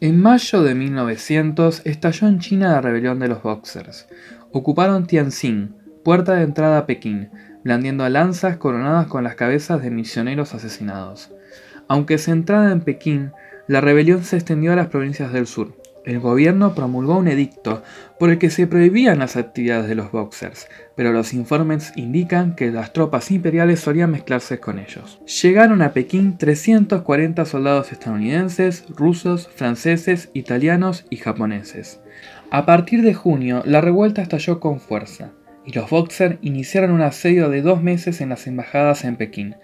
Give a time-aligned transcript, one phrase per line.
[0.00, 4.06] En mayo de 1900 estalló en China la rebelión de los Boxers.
[4.52, 7.30] Ocuparon Tianjin, puerta de entrada a Pekín,
[7.64, 11.32] blandiendo lanzas coronadas con las cabezas de misioneros asesinados.
[11.88, 13.32] Aunque centrada en Pekín,
[13.66, 15.74] la rebelión se extendió a las provincias del sur.
[16.08, 17.82] El gobierno promulgó un edicto
[18.18, 22.70] por el que se prohibían las actividades de los boxers, pero los informes indican que
[22.70, 25.20] las tropas imperiales solían mezclarse con ellos.
[25.42, 32.00] Llegaron a Pekín 340 soldados estadounidenses, rusos, franceses, italianos y japoneses.
[32.50, 35.32] A partir de junio, la revuelta estalló con fuerza,
[35.66, 39.56] y los boxers iniciaron un asedio de dos meses en las embajadas en Pekín,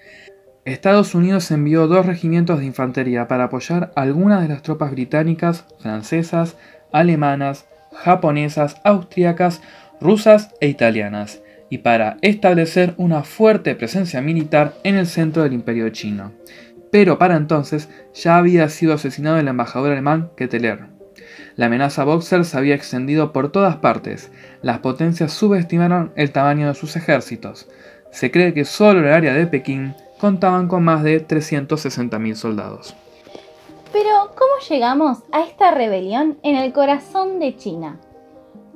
[0.64, 6.56] Estados Unidos envió dos regimientos de infantería para apoyar algunas de las tropas británicas, francesas,
[6.90, 9.60] alemanas, japonesas, austriacas,
[10.00, 15.90] rusas e italianas, y para establecer una fuerte presencia militar en el centro del imperio
[15.90, 16.32] chino.
[16.90, 20.86] Pero para entonces ya había sido asesinado el embajador alemán Ketteler.
[21.56, 24.30] La amenaza Boxer se había extendido por todas partes.
[24.62, 27.68] Las potencias subestimaron el tamaño de sus ejércitos.
[28.10, 32.94] Se cree que solo el área de Pekín contaban con más de 360.000 soldados.
[33.92, 38.00] Pero, ¿cómo llegamos a esta rebelión en el corazón de China?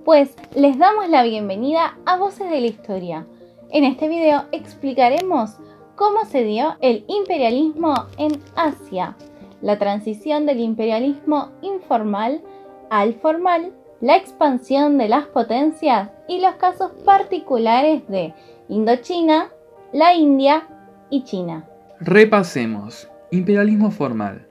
[0.04, 3.26] Pues les damos la bienvenida a Voces de la Historia.
[3.70, 5.52] En este video explicaremos
[5.96, 9.16] cómo se dio el imperialismo en Asia,
[9.62, 12.42] la transición del imperialismo informal
[12.90, 18.34] al formal, la expansión de las potencias y los casos particulares de
[18.68, 19.48] Indochina,
[19.94, 20.68] la India
[21.10, 21.64] y China.
[22.00, 23.08] Repasemos.
[23.30, 24.46] Imperialismo formal.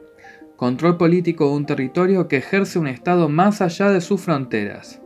[0.55, 5.01] Control político de un territorio que ejerce un Estado más allá de sus fronteras.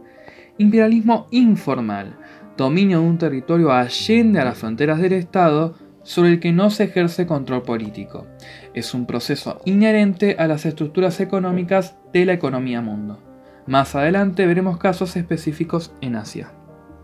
[0.57, 2.17] Imperialismo informal.
[2.57, 6.85] Dominio de un territorio allende a las fronteras del Estado sobre el que no se
[6.85, 8.27] ejerce control político.
[8.73, 13.19] Es un proceso inherente a las estructuras económicas de la economía mundo.
[13.67, 16.51] Más adelante veremos casos específicos en Asia.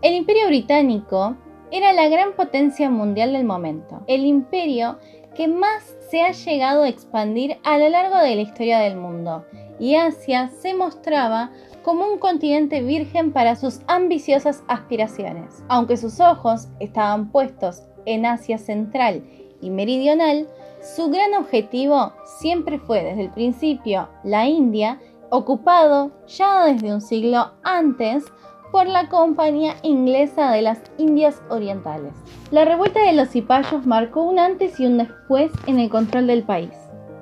[0.02, 1.36] El Imperio Británico
[1.70, 4.98] era la gran potencia mundial del momento, el imperio
[5.34, 9.44] que más se ha llegado a expandir a lo largo de la historia del mundo,
[9.78, 11.52] y Asia se mostraba
[11.82, 15.62] como un continente virgen para sus ambiciosas aspiraciones.
[15.68, 19.22] Aunque sus ojos estaban puestos en Asia Central
[19.60, 20.48] y Meridional,
[20.80, 27.52] su gran objetivo siempre fue desde el principio la India, ocupado ya desde un siglo
[27.62, 28.24] antes
[28.72, 32.12] por la Compañía Inglesa de las Indias Orientales.
[32.50, 36.42] La revuelta de los cipayos marcó un antes y un después en el control del
[36.42, 36.72] país,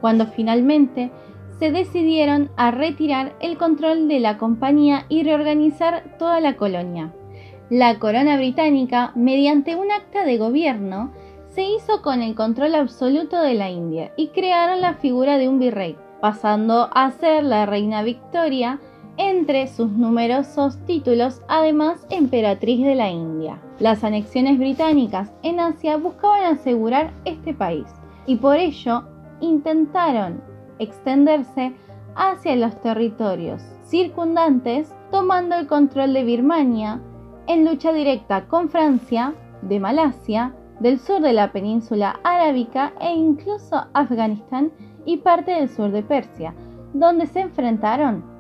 [0.00, 1.10] cuando finalmente
[1.58, 7.12] se decidieron a retirar el control de la compañía y reorganizar toda la colonia.
[7.70, 11.12] La corona británica, mediante un acta de gobierno,
[11.48, 15.58] se hizo con el control absoluto de la India y crearon la figura de un
[15.58, 18.78] virrey, pasando a ser la reina Victoria
[19.18, 23.60] entre sus numerosos títulos, además emperatriz de la India.
[23.78, 27.86] Las anexiones británicas en Asia buscaban asegurar este país
[28.26, 29.04] y por ello
[29.40, 30.40] intentaron
[30.78, 31.72] extenderse
[32.14, 37.00] hacia los territorios circundantes, tomando el control de Birmania
[37.46, 43.86] en lucha directa con Francia, de Malasia, del sur de la península arábica e incluso
[43.94, 44.72] Afganistán
[45.04, 46.54] y parte del sur de Persia,
[46.92, 48.35] donde se enfrentaron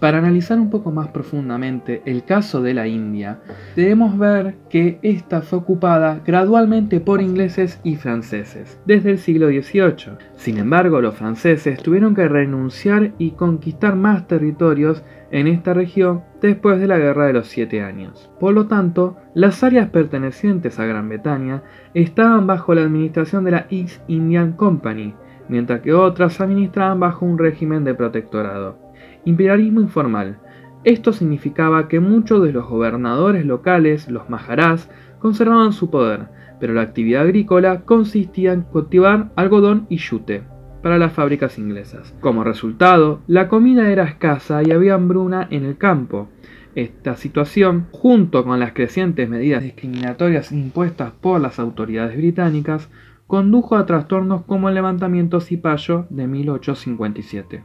[0.00, 3.40] Para analizar un poco más profundamente el caso de la India,
[3.76, 10.16] debemos ver que esta fue ocupada gradualmente por ingleses y franceses desde el siglo XVIII.
[10.36, 16.80] Sin embargo, los franceses tuvieron que renunciar y conquistar más territorios en esta región después
[16.80, 18.30] de la Guerra de los Siete Años.
[18.40, 23.66] Por lo tanto, las áreas pertenecientes a Gran Bretaña estaban bajo la administración de la
[23.68, 25.14] East Indian Company,
[25.50, 28.89] mientras que otras administraban bajo un régimen de protectorado.
[29.24, 30.38] Imperialismo informal.
[30.84, 36.28] Esto significaba que muchos de los gobernadores locales, los maharás, conservaban su poder,
[36.58, 40.42] pero la actividad agrícola consistía en cultivar algodón y yute
[40.82, 42.14] para las fábricas inglesas.
[42.20, 46.28] Como resultado, la comida era escasa y había hambruna en el campo.
[46.74, 52.88] Esta situación, junto con las crecientes medidas discriminatorias impuestas por las autoridades británicas,
[53.26, 57.64] condujo a trastornos como el levantamiento cipayo de 1857.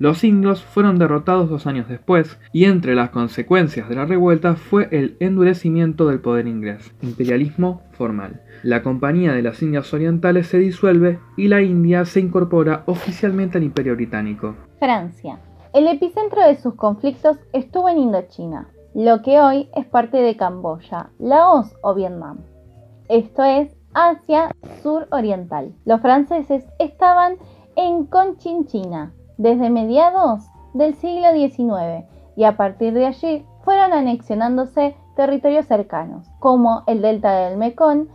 [0.00, 4.88] Los inglos fueron derrotados dos años después, y entre las consecuencias de la revuelta fue
[4.92, 8.40] el endurecimiento del poder inglés, imperialismo formal.
[8.62, 13.64] La Compañía de las Indias Orientales se disuelve y la India se incorpora oficialmente al
[13.64, 14.56] Imperio Británico.
[14.78, 15.38] Francia.
[15.74, 21.10] El epicentro de sus conflictos estuvo en Indochina, lo que hoy es parte de Camboya,
[21.18, 22.38] Laos o Vietnam.
[23.10, 24.50] Esto es Asia
[24.82, 25.74] Sur Oriental.
[25.84, 27.34] Los franceses estaban
[27.76, 32.04] en Conchinchina, desde mediados del siglo XIX
[32.36, 38.08] y a partir de allí fueron anexionándose territorios cercanos, como el delta del Mekong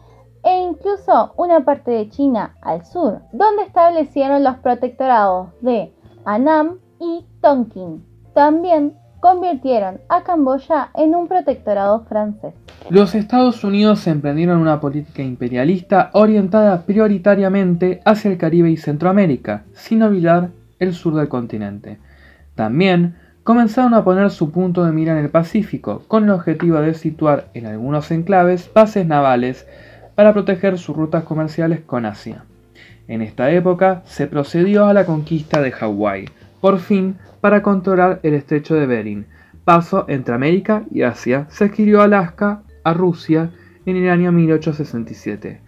[0.44, 5.92] e incluso una parte de China al sur, donde establecieron los protectorados de
[6.26, 8.06] Annam y Tonkin.
[8.36, 12.54] También convirtieron a Camboya en un protectorado francés.
[12.92, 20.04] Los Estados Unidos emprendieron una política imperialista orientada prioritariamente hacia el Caribe y Centroamérica, sin
[20.04, 22.00] olvidar el sur del continente.
[22.56, 26.94] También comenzaron a poner su punto de mira en el Pacífico, con el objetivo de
[26.94, 29.68] situar en algunos enclaves bases navales
[30.16, 32.46] para proteger sus rutas comerciales con Asia.
[33.08, 36.30] En esta época se procedió a la conquista de Hawái,
[36.60, 39.28] por fin para controlar el estrecho de Bering,
[39.64, 43.52] paso entre América y Asia, se adquirió Alaska a Rusia
[43.86, 45.62] en el año 1867.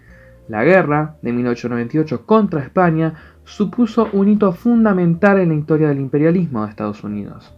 [0.48, 3.14] La guerra de 1898 contra España
[3.48, 7.54] supuso un hito fundamental en la historia del imperialismo de Estados Unidos.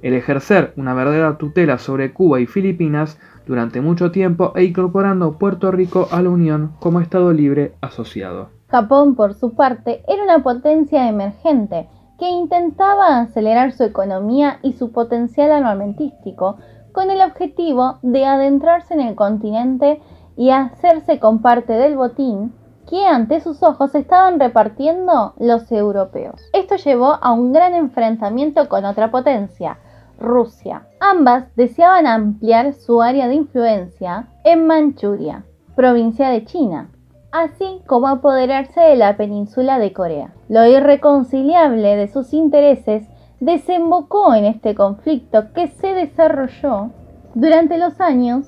[0.00, 5.70] El ejercer una verdadera tutela sobre Cuba y Filipinas durante mucho tiempo e incorporando Puerto
[5.70, 8.48] Rico a la Unión como Estado libre asociado.
[8.68, 11.88] Japón, por su parte, era una potencia emergente
[12.18, 16.56] que intentaba acelerar su economía y su potencial armamentístico
[16.92, 20.00] con el objetivo de adentrarse en el continente
[20.36, 22.52] y hacerse con parte del botín
[22.88, 26.40] que ante sus ojos estaban repartiendo los europeos.
[26.52, 29.78] Esto llevó a un gran enfrentamiento con otra potencia,
[30.18, 30.86] Rusia.
[31.00, 35.44] Ambas deseaban ampliar su área de influencia en Manchuria,
[35.74, 36.90] provincia de China,
[37.32, 40.32] así como apoderarse de la península de Corea.
[40.48, 43.08] Lo irreconciliable de sus intereses
[43.40, 46.90] desembocó en este conflicto que se desarrolló
[47.34, 48.46] durante los años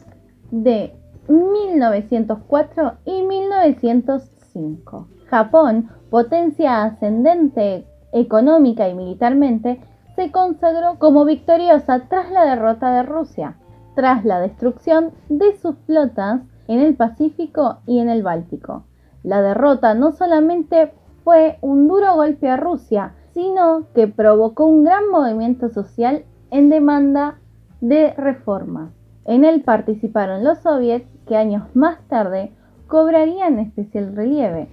[0.51, 0.95] de
[1.29, 5.09] 1904 y 1905.
[5.27, 9.81] Japón, potencia ascendente económica y militarmente,
[10.15, 13.57] se consagró como victoriosa tras la derrota de Rusia,
[13.95, 18.85] tras la destrucción de sus flotas en el Pacífico y en el Báltico.
[19.23, 20.93] La derrota no solamente
[21.25, 27.39] fue un duro golpe a Rusia, sino que provocó un gran movimiento social en demanda
[27.81, 28.93] de reformas.
[29.27, 32.53] En él participaron los soviets que años más tarde
[32.87, 34.69] cobrarían especial relieve.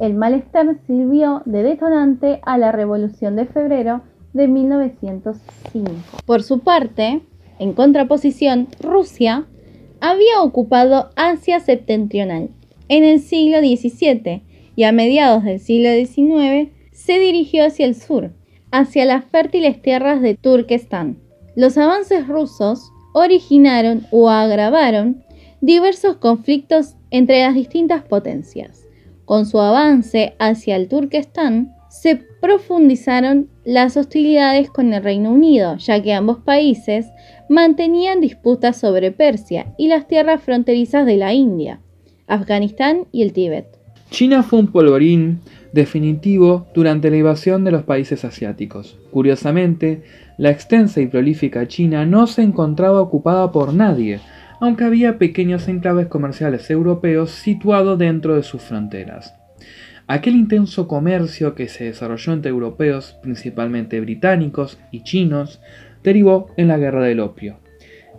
[0.00, 5.90] El malestar sirvió de detonante a la Revolución de Febrero de 1905.
[6.24, 7.22] Por su parte,
[7.58, 9.46] en contraposición, Rusia
[10.00, 12.50] había ocupado Asia septentrional
[12.88, 14.42] en el siglo XVII
[14.76, 18.32] y a mediados del siglo XIX se dirigió hacia el sur,
[18.70, 21.18] hacia las fértiles tierras de Turkestán.
[21.56, 25.24] Los avances rusos originaron o agravaron
[25.62, 28.86] diversos conflictos entre las distintas potencias.
[29.24, 36.02] Con su avance hacia el Turkestán, se profundizaron las hostilidades con el Reino Unido, ya
[36.02, 37.06] que ambos países
[37.48, 41.80] mantenían disputas sobre Persia y las tierras fronterizas de la India,
[42.26, 43.66] Afganistán y el Tíbet.
[44.10, 45.40] China fue un polvorín
[45.72, 48.98] definitivo durante la invasión de los países asiáticos.
[49.10, 50.02] Curiosamente,
[50.38, 54.20] la extensa y prolífica China no se encontraba ocupada por nadie,
[54.60, 59.34] aunque había pequeños enclaves comerciales europeos situados dentro de sus fronteras.
[60.06, 65.60] Aquel intenso comercio que se desarrolló entre europeos, principalmente británicos y chinos,
[66.04, 67.58] derivó en la guerra del opio.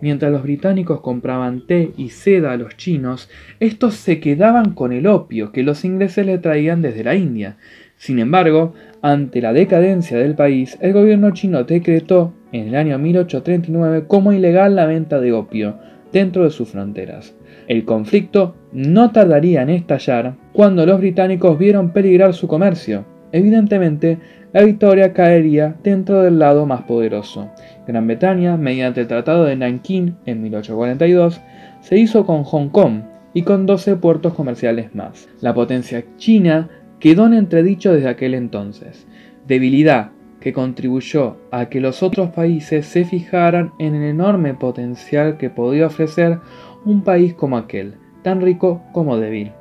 [0.00, 3.28] Mientras los británicos compraban té y seda a los chinos,
[3.58, 7.56] estos se quedaban con el opio que los ingleses le traían desde la India.
[7.98, 14.04] Sin embargo, ante la decadencia del país, el gobierno chino decretó en el año 1839
[14.06, 15.76] como ilegal la venta de opio
[16.12, 17.34] dentro de sus fronteras.
[17.66, 23.04] El conflicto no tardaría en estallar cuando los británicos vieron peligrar su comercio.
[23.32, 24.18] Evidentemente,
[24.52, 27.50] la victoria caería dentro del lado más poderoso.
[27.86, 31.40] Gran Bretaña, mediante el Tratado de Nanking en 1842,
[31.80, 33.02] se hizo con Hong Kong
[33.34, 35.28] y con 12 puertos comerciales más.
[35.40, 39.06] La potencia china quedó en entredicho desde aquel entonces,
[39.46, 45.50] debilidad que contribuyó a que los otros países se fijaran en el enorme potencial que
[45.50, 46.38] podía ofrecer
[46.84, 49.52] un país como aquel, tan rico como débil.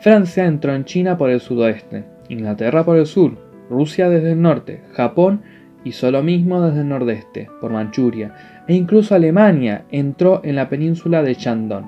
[0.00, 3.38] Francia entró en China por el sudoeste, Inglaterra por el sur,
[3.70, 5.42] Rusia desde el norte, Japón
[5.84, 8.34] hizo lo mismo desde el nordeste, por Manchuria,
[8.68, 11.86] e incluso Alemania entró en la península de Shandong.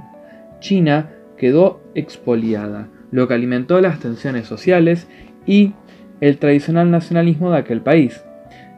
[0.60, 5.06] China quedó expoliada, lo que alimentó las tensiones sociales
[5.46, 5.72] y
[6.20, 8.24] el tradicional nacionalismo de aquel país.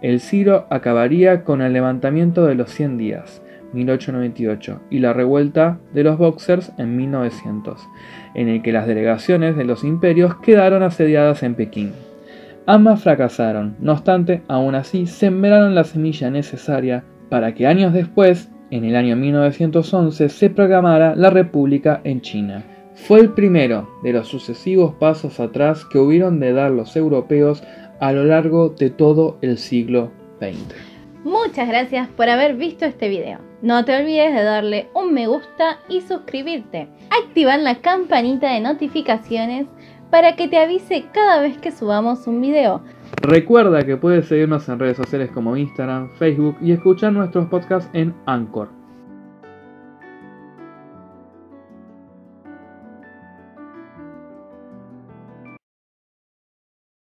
[0.03, 6.05] El Ciro acabaría con el levantamiento de los 100 días, 1898, y la revuelta de
[6.05, 7.81] los Boxers en 1900,
[8.35, 11.93] en el que las delegaciones de los imperios quedaron asediadas en Pekín.
[12.67, 18.85] Ambas fracasaron, no obstante, aún así sembraron la semilla necesaria para que años después, en
[18.85, 22.76] el año 1911, se proclamara la República en China.
[22.97, 27.63] Fue el primero de los sucesivos pasos atrás que hubieron de dar los europeos
[28.01, 30.11] a lo largo de todo el siglo
[30.41, 30.75] XX.
[31.23, 33.39] Muchas gracias por haber visto este video.
[33.63, 36.89] No te olvides de darle un me gusta y suscribirte.
[37.11, 39.67] Activar la campanita de notificaciones
[40.11, 42.83] para que te avise cada vez que subamos un video.
[43.23, 48.15] Recuerda que puedes seguirnos en redes sociales como Instagram, Facebook y escuchar nuestros podcasts en
[48.27, 48.76] Anchor.